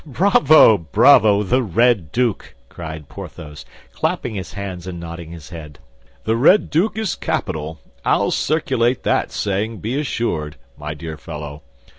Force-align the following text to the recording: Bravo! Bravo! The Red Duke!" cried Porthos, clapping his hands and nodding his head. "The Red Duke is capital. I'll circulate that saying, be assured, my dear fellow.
Bravo! 0.03 0.79
Bravo! 0.79 1.43
The 1.43 1.61
Red 1.61 2.11
Duke!" 2.11 2.55
cried 2.69 3.07
Porthos, 3.07 3.65
clapping 3.93 4.33
his 4.33 4.53
hands 4.53 4.87
and 4.87 4.99
nodding 4.99 5.29
his 5.29 5.51
head. 5.51 5.77
"The 6.23 6.35
Red 6.35 6.71
Duke 6.71 6.97
is 6.97 7.13
capital. 7.13 7.79
I'll 8.03 8.31
circulate 8.31 9.03
that 9.03 9.31
saying, 9.31 9.77
be 9.77 9.99
assured, 9.99 10.55
my 10.75 10.95
dear 10.95 11.17
fellow. 11.17 11.61